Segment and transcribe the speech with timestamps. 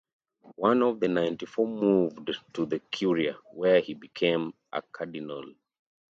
[0.55, 5.45] One of the ninety-four moved to the Curia, where he became a cardinal.